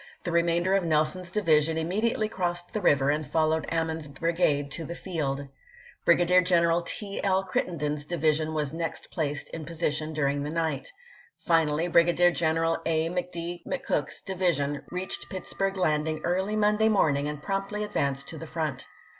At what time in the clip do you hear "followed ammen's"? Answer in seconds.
3.23-4.07